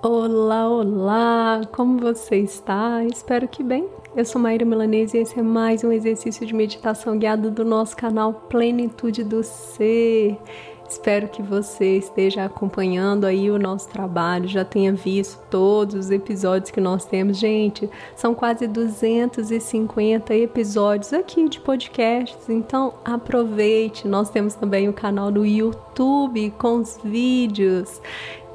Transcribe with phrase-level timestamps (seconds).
[0.00, 1.60] Olá, olá!
[1.72, 3.02] Como você está?
[3.02, 3.88] Espero que bem.
[4.14, 7.96] Eu sou Maíra Milanese e esse é mais um exercício de meditação guiado do nosso
[7.96, 10.38] canal Plenitude do Ser.
[10.88, 16.70] Espero que você esteja acompanhando aí o nosso trabalho, já tenha visto todos os episódios
[16.70, 17.36] que nós temos.
[17.36, 24.06] Gente, são quase 250 episódios aqui de podcasts, então aproveite.
[24.06, 28.00] Nós temos também o canal do YouTube com os vídeos.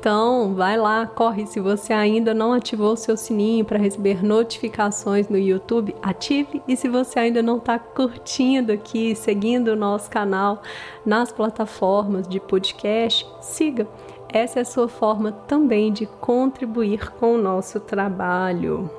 [0.03, 1.45] Então, vai lá, corre.
[1.47, 6.61] Se você ainda não ativou o seu sininho para receber notificações no YouTube, ative.
[6.67, 10.61] E se você ainda não está curtindo aqui, seguindo o nosso canal
[11.05, 13.87] nas plataformas de podcast, siga.
[14.27, 18.91] Essa é a sua forma também de contribuir com o nosso trabalho.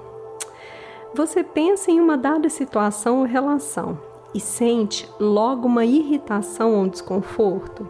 [1.15, 3.99] Você pensa em uma dada situação ou relação
[4.35, 7.87] e sente logo uma irritação ou um desconforto?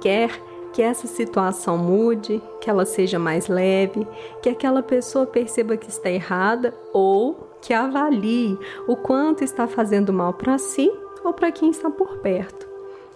[0.00, 4.06] Quer que essa situação mude, que ela seja mais leve,
[4.42, 10.32] que aquela pessoa perceba que está errada ou que avalie o quanto está fazendo mal
[10.32, 10.90] para si
[11.24, 12.68] ou para quem está por perto.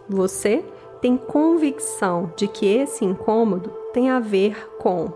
[0.09, 0.65] Você
[1.01, 5.13] tem convicção de que esse incômodo tem a ver com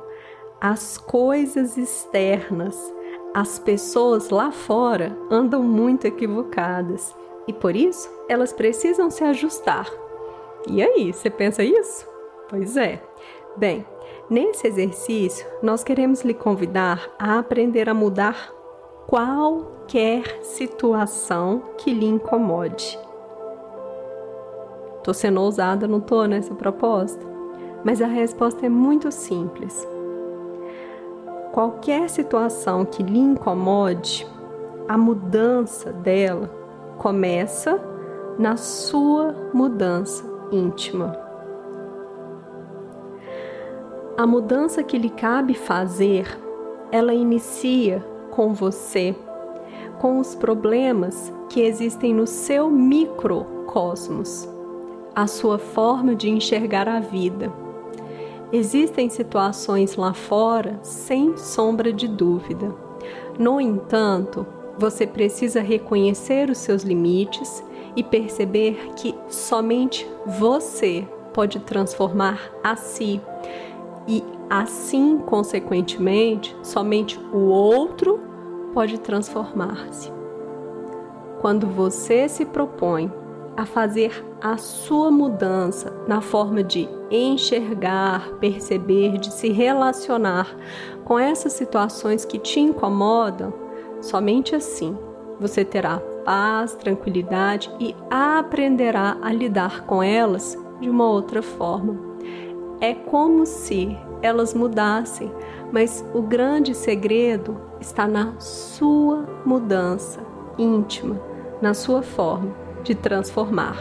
[0.61, 2.77] as coisas externas.
[3.34, 7.15] As pessoas lá fora andam muito equivocadas
[7.47, 9.91] e por isso elas precisam se ajustar.
[10.67, 12.07] E aí, você pensa isso?
[12.49, 13.03] Pois é.
[13.57, 13.85] Bem,
[14.31, 18.53] nesse exercício, nós queremos lhe convidar a aprender a mudar
[19.07, 22.99] qualquer situação que lhe incomode.
[25.03, 27.27] Tô sendo ousada, não tô nessa proposta?
[27.85, 29.87] Mas a resposta é muito simples.
[31.53, 34.27] Qualquer situação que lhe incomode,
[34.87, 36.51] a mudança dela
[36.99, 37.81] começa
[38.39, 41.28] na sua mudança íntima.
[44.19, 46.27] A mudança que lhe cabe fazer,
[46.91, 49.15] ela inicia com você,
[50.01, 54.49] com os problemas que existem no seu microcosmos,
[55.15, 57.53] a sua forma de enxergar a vida.
[58.53, 62.75] Existem situações lá fora, sem sombra de dúvida.
[63.39, 64.45] No entanto,
[64.77, 67.62] você precisa reconhecer os seus limites
[67.95, 73.21] e perceber que somente você pode transformar a si
[74.09, 78.19] e assim, consequentemente, somente o outro
[78.73, 80.11] pode transformar-se.
[81.41, 83.13] Quando você se propõe
[83.55, 90.57] a fazer a sua mudança na forma de enxergar, perceber, de se relacionar
[91.05, 93.53] com essas situações que te incomodam,
[94.01, 94.97] somente assim
[95.39, 102.08] você terá paz, tranquilidade e aprenderá a lidar com elas de uma outra forma.
[102.81, 105.33] É como se elas mudassem,
[105.72, 110.21] mas o grande segredo está na sua mudança
[110.56, 111.21] íntima,
[111.61, 113.77] na sua forma de transformar.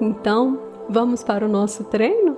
[0.00, 0.58] Então,
[0.88, 2.36] vamos para o nosso treino?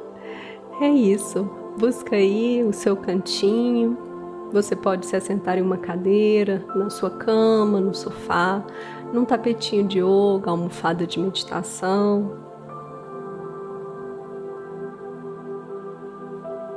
[0.81, 1.49] É isso.
[1.79, 3.97] Busca aí o seu cantinho.
[4.53, 8.65] Você pode se assentar em uma cadeira, na sua cama, no sofá
[9.13, 12.33] num tapetinho de yoga, almofada de meditação.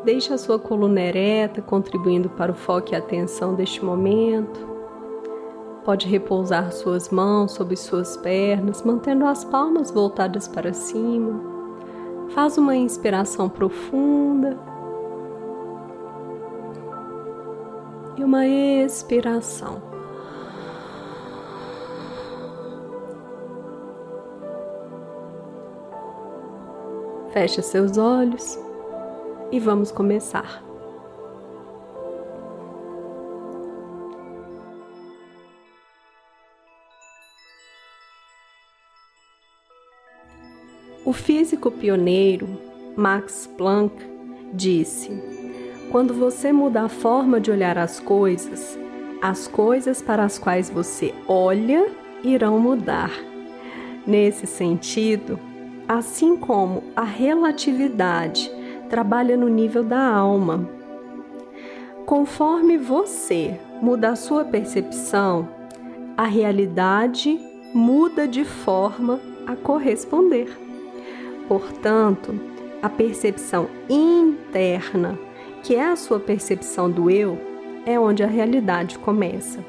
[0.03, 4.67] Deixe a sua coluna ereta, contribuindo para o foco e atenção deste momento.
[5.85, 11.39] Pode repousar suas mãos sobre suas pernas, mantendo as palmas voltadas para cima.
[12.29, 14.57] Faz uma inspiração profunda
[18.17, 19.92] e uma expiração.
[27.33, 28.59] Feche seus olhos
[29.51, 30.63] e vamos começar.
[41.03, 42.47] O físico pioneiro
[42.95, 43.95] Max Planck
[44.53, 45.09] disse:
[45.91, 48.77] Quando você muda a forma de olhar as coisas,
[49.23, 51.89] as coisas para as quais você olha
[52.23, 53.09] irão mudar.
[54.05, 55.39] Nesse sentido,
[55.93, 58.51] assim como a relatividade
[58.89, 60.67] trabalha no nível da alma.
[62.03, 65.47] Conforme você muda a sua percepção,
[66.17, 67.39] a realidade
[67.75, 70.57] muda de forma a corresponder.
[71.47, 72.39] Portanto,
[72.81, 75.17] a percepção interna,
[75.61, 77.37] que é a sua percepção do eu,
[77.85, 79.63] é onde a realidade começa.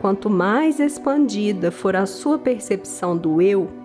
[0.00, 3.81] Quanto mais expandida for a sua percepção do eu,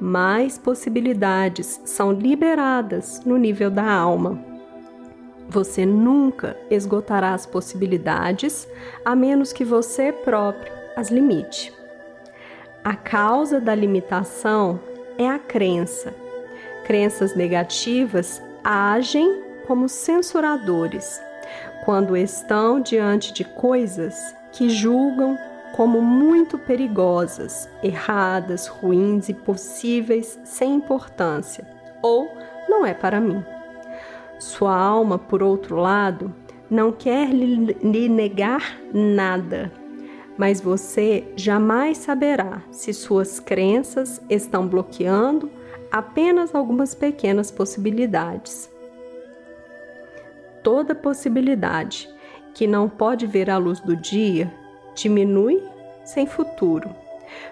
[0.00, 4.38] mais possibilidades são liberadas no nível da alma.
[5.48, 8.66] Você nunca esgotará as possibilidades
[9.04, 11.72] a menos que você próprio as limite.
[12.84, 14.80] A causa da limitação
[15.18, 16.14] é a crença.
[16.84, 21.20] Crenças negativas agem como censuradores
[21.84, 25.36] quando estão diante de coisas que julgam
[25.72, 31.66] como muito perigosas, erradas, ruins e possíveis sem importância,
[32.02, 32.28] ou
[32.68, 33.42] não é para mim.
[34.38, 36.34] Sua alma, por outro lado,
[36.70, 39.72] não quer lhe negar nada,
[40.36, 45.50] mas você jamais saberá se suas crenças estão bloqueando
[45.90, 48.70] apenas algumas pequenas possibilidades.
[50.62, 52.08] Toda possibilidade
[52.54, 54.52] que não pode ver a luz do dia
[54.94, 55.62] diminui
[56.04, 56.94] sem futuro,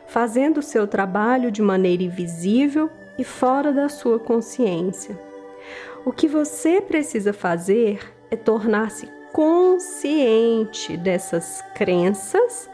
[0.07, 5.19] fazendo seu trabalho de maneira invisível e fora da sua consciência.
[6.05, 8.01] O que você precisa fazer
[8.31, 12.69] é tornar-se consciente dessas crenças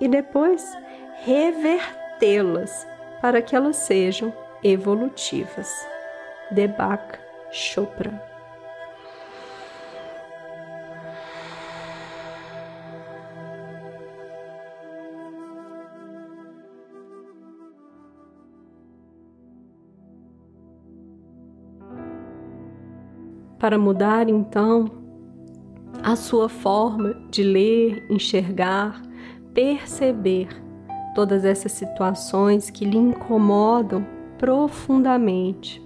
[0.00, 0.76] e depois
[1.24, 2.86] revertê-las
[3.20, 4.32] para que elas sejam
[4.62, 5.86] evolutivas.
[6.50, 7.18] Deepak
[7.50, 8.31] Chopra
[23.62, 24.86] para mudar então
[26.02, 29.00] a sua forma de ler, enxergar,
[29.54, 30.48] perceber
[31.14, 34.04] todas essas situações que lhe incomodam
[34.36, 35.80] profundamente.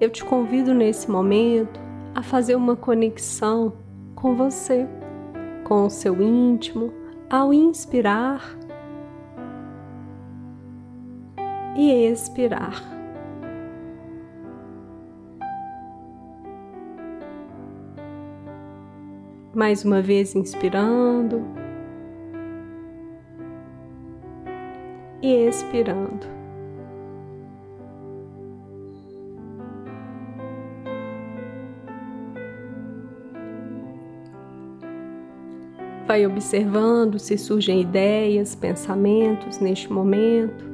[0.00, 1.78] Eu te convido nesse momento
[2.12, 3.72] a fazer uma conexão
[4.16, 4.84] com você,
[5.62, 6.92] com o seu íntimo,
[7.30, 8.58] ao inspirar
[11.76, 12.99] e expirar.
[19.60, 21.44] Mais uma vez inspirando
[25.20, 26.26] e expirando.
[36.06, 40.64] Vai observando se surgem ideias, pensamentos neste momento.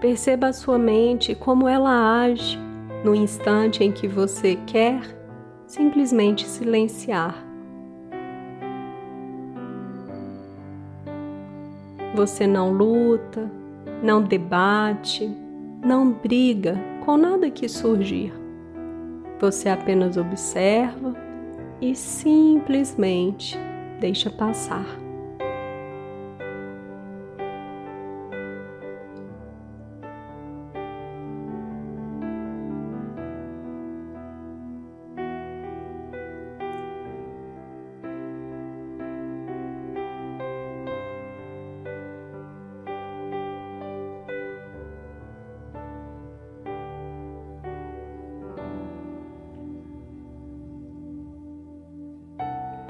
[0.00, 2.58] Perceba a sua mente como ela age
[3.04, 5.21] no instante em que você quer
[5.72, 7.34] simplesmente silenciar.
[12.14, 13.50] Você não luta,
[14.02, 15.34] não debate,
[15.82, 18.34] não briga com nada que surgir.
[19.40, 21.16] Você apenas observa
[21.80, 23.58] e simplesmente
[23.98, 25.01] deixa passar.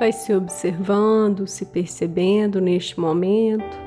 [0.03, 3.79] Vai se observando, se percebendo neste momento.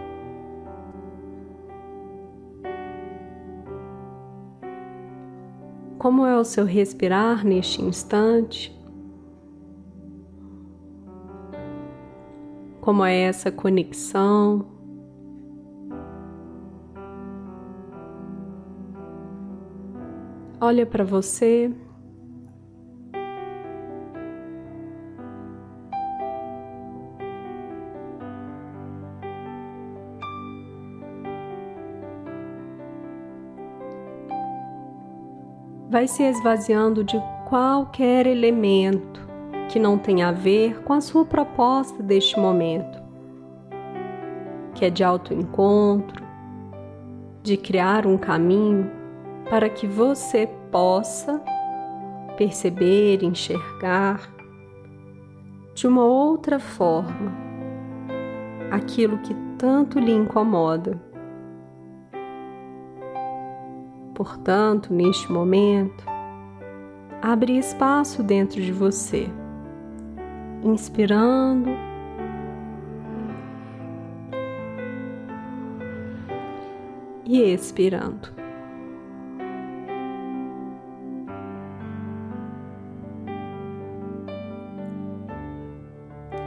[5.98, 8.74] Como é o seu respirar neste instante?
[12.80, 14.66] Como é essa conexão?
[20.62, 21.76] Olha para você.
[35.96, 39.26] Vai se esvaziando de qualquer elemento
[39.70, 43.02] que não tenha a ver com a sua proposta deste momento,
[44.74, 46.22] que é de autoencontro,
[47.42, 48.92] de criar um caminho
[49.50, 51.42] para que você possa
[52.36, 54.20] perceber, enxergar
[55.74, 57.32] de uma outra forma
[58.70, 61.02] aquilo que tanto lhe incomoda.
[64.16, 66.06] Portanto, neste momento,
[67.22, 69.28] abre espaço dentro de você,
[70.64, 71.70] inspirando
[77.26, 78.30] e expirando.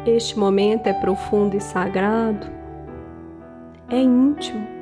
[0.06, 2.46] Este momento é profundo e sagrado,
[3.90, 4.77] é íntimo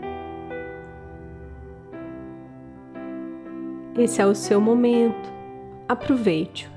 [3.99, 5.33] Esse é o seu momento.
[5.89, 6.71] Aproveite-o.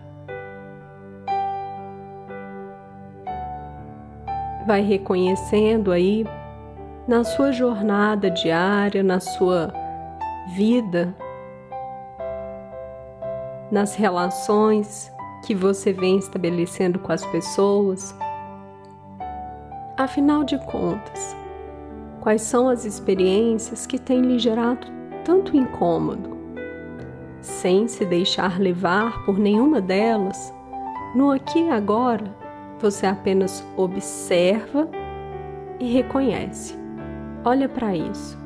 [4.66, 6.26] Vai reconhecendo aí
[7.06, 9.74] na sua jornada diária, na sua
[10.56, 11.14] vida,
[13.70, 15.12] nas relações
[15.46, 18.16] que você vem estabelecendo com as pessoas.
[19.98, 21.36] Afinal de contas,
[22.22, 24.88] quais são as experiências que têm lhe gerado
[25.26, 26.39] tanto incômodo?
[27.42, 30.54] Sem se deixar levar por nenhuma delas,
[31.16, 32.36] no aqui e agora,
[32.80, 34.90] você apenas observa
[35.80, 36.78] e reconhece.
[37.44, 38.38] Olha para isso.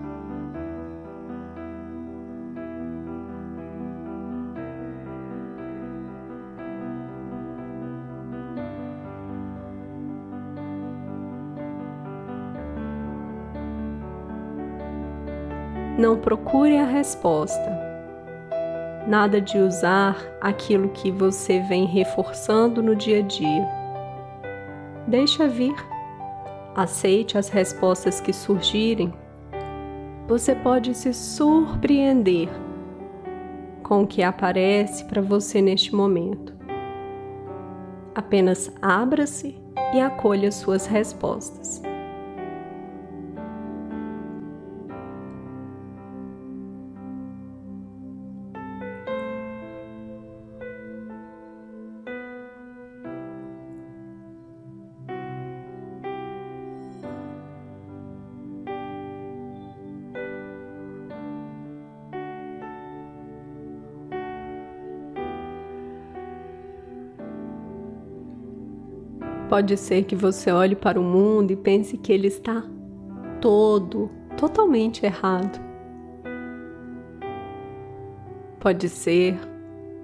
[15.97, 17.82] Não procure a resposta.
[19.13, 23.69] Nada de usar aquilo que você vem reforçando no dia a dia.
[25.07, 25.75] Deixa vir.
[26.75, 29.13] Aceite as respostas que surgirem.
[30.27, 32.49] Você pode se surpreender
[33.83, 36.51] com o que aparece para você neste momento.
[38.15, 39.55] Apenas abra-se
[39.93, 41.83] e acolha suas respostas.
[69.53, 72.63] Pode ser que você olhe para o mundo e pense que ele está
[73.39, 75.61] todo, totalmente errado.
[78.59, 79.39] Pode ser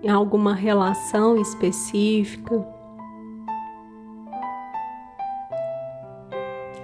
[0.03, 2.63] em alguma relação específica,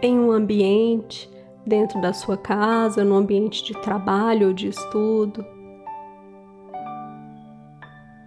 [0.01, 1.29] em um ambiente
[1.67, 5.45] dentro da sua casa, no ambiente de trabalho ou de estudo.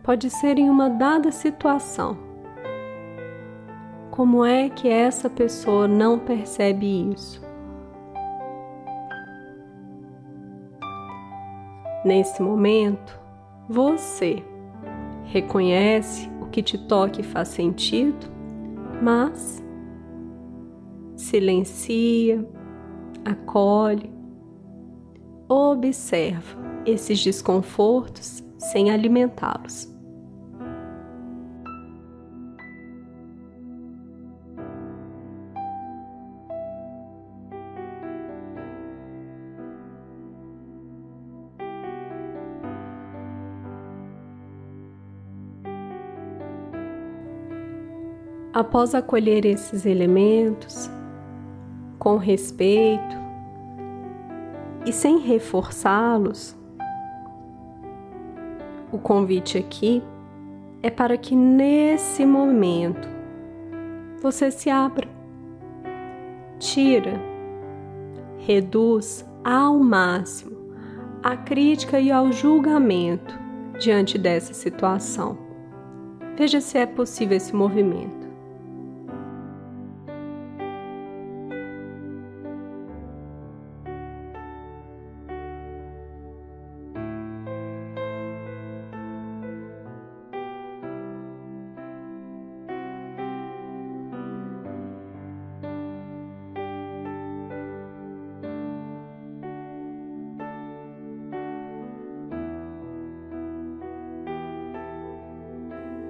[0.04, 2.27] Pode ser em uma dada situação.
[4.19, 7.41] Como é que essa pessoa não percebe isso?
[12.05, 13.17] Nesse momento,
[13.69, 14.43] você
[15.23, 18.27] reconhece o que te toca e faz sentido,
[19.01, 19.65] mas
[21.15, 22.45] silencia,
[23.25, 24.13] acolhe,
[25.49, 29.97] observa esses desconfortos sem alimentá-los.
[48.59, 50.91] Após acolher esses elementos,
[51.97, 53.17] com respeito
[54.85, 56.57] e sem reforçá-los,
[58.91, 60.03] o convite aqui
[60.83, 63.09] é para que nesse momento
[64.21, 65.07] você se abra,
[66.59, 67.15] tira,
[68.38, 70.59] reduz ao máximo
[71.23, 73.38] a crítica e ao julgamento
[73.79, 75.38] diante dessa situação.
[76.37, 78.18] Veja se é possível esse movimento.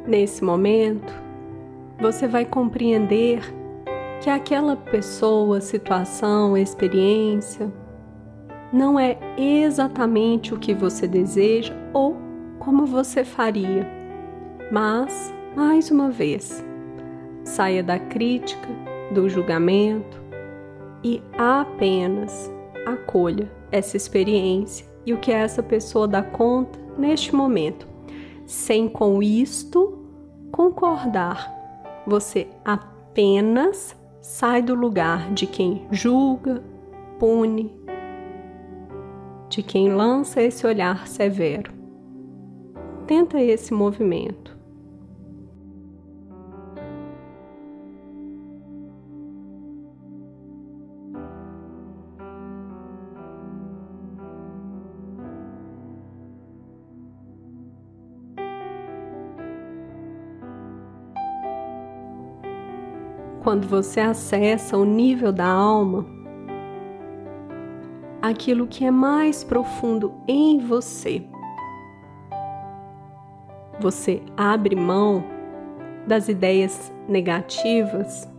[0.09, 1.13] Nesse momento,
[2.01, 3.43] você vai compreender
[4.23, 7.71] que aquela pessoa, situação, experiência
[8.73, 12.17] não é exatamente o que você deseja ou
[12.59, 13.87] como você faria.
[14.73, 16.65] Mas, mais uma vez,
[17.45, 18.69] saia da crítica,
[19.13, 20.23] do julgamento
[21.05, 22.51] e apenas
[22.87, 27.87] acolha essa experiência e o que essa pessoa dá conta neste momento,
[28.47, 29.98] sem com isto
[30.59, 31.55] concordar.
[32.05, 36.61] Você apenas sai do lugar de quem julga,
[37.17, 37.73] pune,
[39.49, 41.73] de quem lança esse olhar severo.
[43.07, 44.58] Tenta esse movimento.
[63.49, 66.05] Quando você acessa o nível da alma,
[68.21, 71.27] aquilo que é mais profundo em você.
[73.81, 75.25] Você abre mão
[76.07, 78.31] das ideias negativas,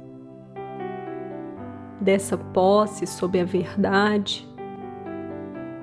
[2.00, 4.48] dessa posse sobre a verdade,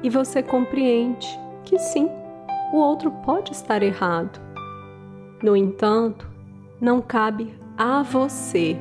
[0.05, 1.27] e você compreende
[1.65, 2.09] que sim,
[2.73, 4.41] o outro pode estar errado.
[5.43, 6.31] No entanto,
[6.81, 8.79] não cabe a você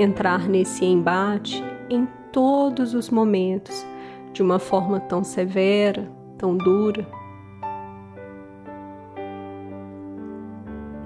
[0.00, 3.84] entrar nesse embate em todos os momentos
[4.32, 7.06] de uma forma tão severa, tão dura.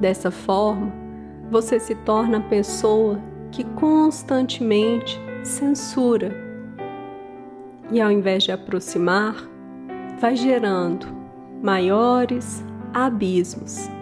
[0.00, 0.92] Dessa forma,
[1.50, 3.18] você se torna a pessoa
[3.50, 6.32] que constantemente censura
[7.90, 9.34] e, ao invés de aproximar,
[10.20, 11.06] vai gerando
[11.62, 13.93] maiores abismos.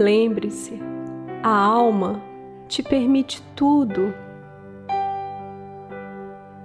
[0.00, 0.80] Lembre-se,
[1.42, 2.22] a alma
[2.66, 4.14] te permite tudo.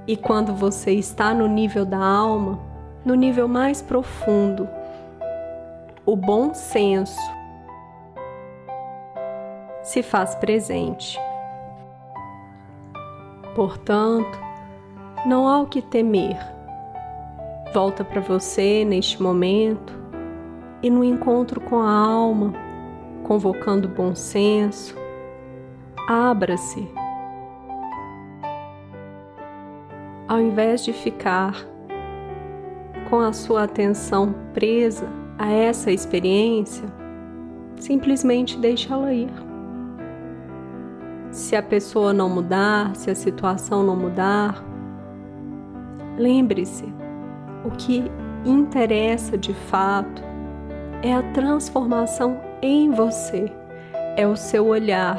[0.07, 2.57] E quando você está no nível da alma,
[3.03, 4.69] no nível mais profundo,
[6.05, 7.19] o bom senso
[9.83, 11.19] se faz presente.
[13.53, 14.39] Portanto,
[15.25, 16.37] não há o que temer.
[17.73, 19.93] Volta para você neste momento
[20.81, 22.63] e no encontro com a alma
[23.25, 24.95] convocando bom senso.
[26.07, 26.87] Abra-se.
[30.27, 31.55] Ao invés de ficar
[33.09, 36.85] com a sua atenção presa a essa experiência,
[37.77, 39.31] simplesmente deixe ela ir.
[41.31, 44.63] Se a pessoa não mudar, se a situação não mudar,
[46.17, 46.85] lembre-se:
[47.63, 48.03] o que
[48.45, 50.23] interessa de fato
[51.01, 53.51] é a transformação em você,
[54.17, 55.17] é o seu olhar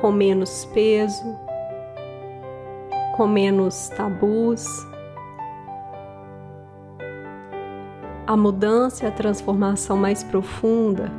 [0.00, 1.36] com menos peso,
[3.16, 4.66] com menos tabus.
[8.26, 11.10] A mudança e a transformação mais profunda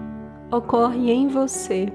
[0.51, 1.91] ocorre em você.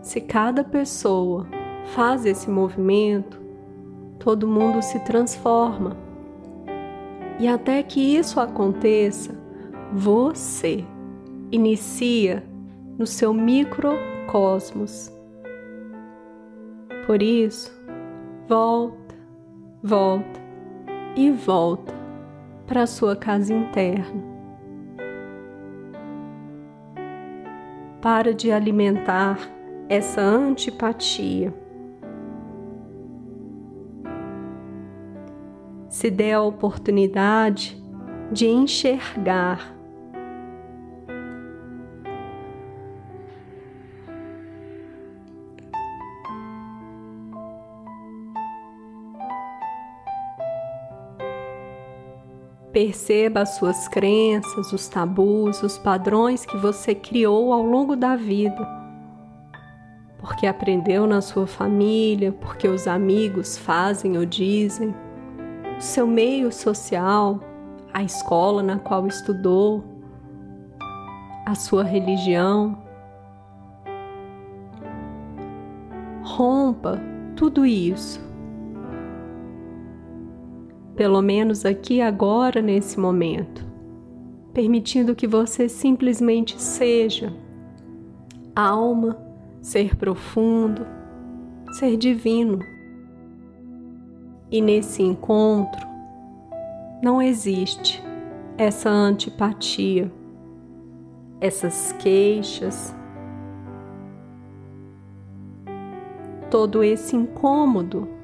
[0.00, 1.46] Se cada pessoa
[1.94, 3.40] faz esse movimento,
[4.18, 5.96] todo mundo se transforma.
[7.38, 9.34] E até que isso aconteça,
[9.92, 10.84] você
[11.50, 12.42] inicia
[12.98, 15.12] no seu microcosmos.
[17.06, 17.72] Por isso,
[18.48, 19.14] volta,
[19.82, 20.40] volta
[21.14, 21.94] e volta
[22.66, 24.24] para a sua casa interna.
[28.02, 29.38] Para de alimentar
[29.88, 31.54] essa antipatia.
[35.88, 37.82] Se dê a oportunidade
[38.30, 39.75] de enxergar
[52.76, 58.68] Perceba as suas crenças, os tabus, os padrões que você criou ao longo da vida.
[60.18, 64.94] Porque aprendeu na sua família, porque os amigos fazem ou dizem,
[65.78, 67.40] o seu meio social,
[67.94, 69.82] a escola na qual estudou,
[71.46, 72.76] a sua religião.
[76.22, 77.00] Rompa
[77.34, 78.25] tudo isso
[80.96, 83.64] pelo menos aqui agora nesse momento,
[84.54, 87.32] permitindo que você simplesmente seja
[88.54, 89.18] alma,
[89.60, 90.86] ser profundo,
[91.72, 92.60] ser divino.
[94.50, 95.86] E nesse encontro
[97.02, 98.02] não existe
[98.56, 100.10] essa antipatia,
[101.40, 102.96] essas queixas,
[106.50, 108.15] todo esse incômodo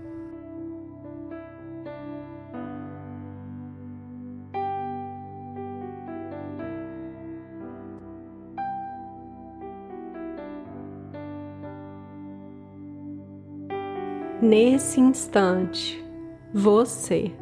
[14.53, 16.05] nesse instante,
[16.53, 17.33] você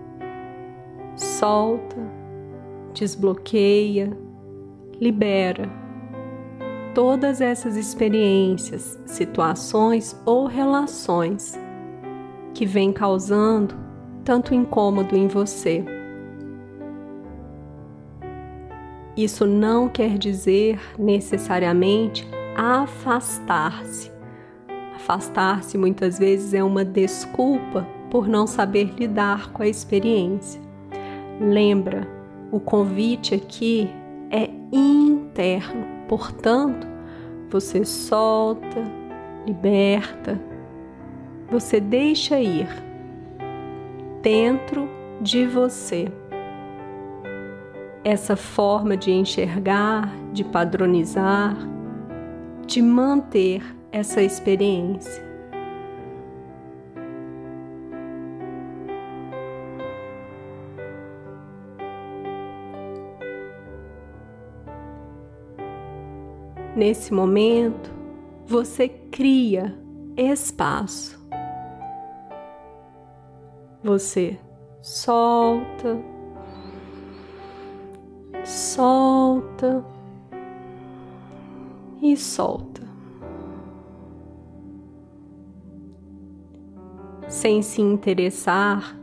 [1.17, 1.97] solta,
[2.95, 4.17] desbloqueia,
[5.01, 5.69] libera
[6.95, 11.59] todas essas experiências, situações ou relações
[12.55, 13.75] que vêm causando
[14.25, 15.85] tanto incômodo em você.
[19.17, 22.25] Isso não quer dizer necessariamente
[22.57, 24.20] afastar-se
[25.01, 30.61] Afastar-se muitas vezes é uma desculpa por não saber lidar com a experiência.
[31.41, 32.07] Lembra,
[32.53, 33.89] o convite aqui
[34.31, 36.87] é interno, portanto,
[37.49, 38.85] você solta,
[39.47, 40.39] liberta,
[41.51, 42.69] você deixa ir
[44.23, 44.87] dentro
[45.19, 46.13] de você.
[48.05, 51.57] Essa forma de enxergar, de padronizar,
[52.67, 55.31] de manter essa experiência.
[66.75, 67.91] Nesse momento,
[68.47, 69.77] você cria
[70.17, 71.21] espaço.
[73.83, 74.39] Você
[74.81, 75.99] solta,
[78.45, 79.85] solta
[82.01, 82.90] e solta.
[87.31, 88.97] Sem se interessar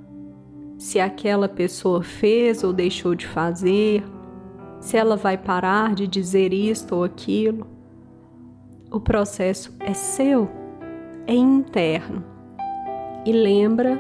[0.78, 4.04] se aquela pessoa fez ou deixou de fazer,
[4.82, 7.66] se ela vai parar de dizer isto ou aquilo.
[8.92, 10.50] O processo é seu,
[11.26, 12.22] é interno.
[13.26, 13.98] E lembra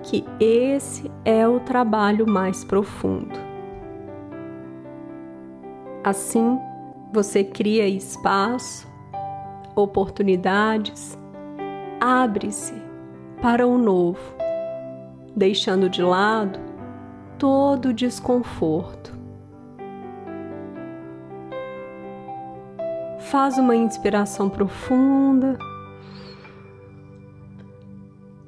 [0.00, 3.36] que esse é o trabalho mais profundo.
[6.04, 6.56] Assim,
[7.12, 8.86] você cria espaço,
[9.74, 11.18] oportunidades,
[12.00, 12.85] abre-se
[13.40, 14.20] para o novo,
[15.34, 16.58] deixando de lado
[17.38, 19.14] todo o desconforto.
[23.18, 25.58] Faz uma inspiração profunda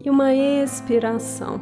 [0.04, 1.60] e uma expiração.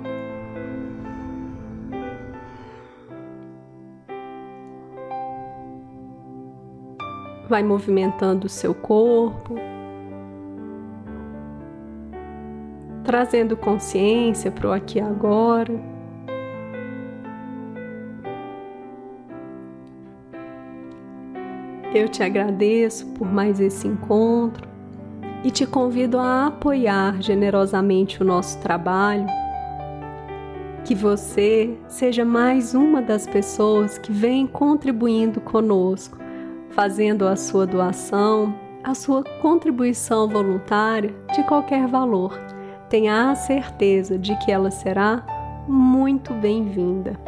[7.48, 9.54] Vai movimentando o seu corpo,
[13.16, 15.72] trazendo consciência para o aqui e agora.
[21.94, 24.68] Eu te agradeço por mais esse encontro
[25.42, 29.24] e te convido a apoiar generosamente o nosso trabalho.
[30.84, 36.18] Que você seja mais uma das pessoas que vem contribuindo conosco,
[36.68, 42.38] fazendo a sua doação, a sua contribuição voluntária de qualquer valor.
[42.88, 45.24] Tenha a certeza de que ela será
[45.66, 47.18] muito bem-vinda.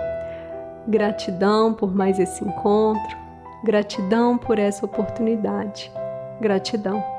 [0.87, 3.17] Gratidão por mais esse encontro,
[3.65, 5.91] gratidão por essa oportunidade.
[6.41, 7.18] Gratidão.